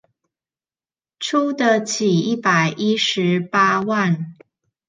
[1.19, 4.33] 出得起一百一十八萬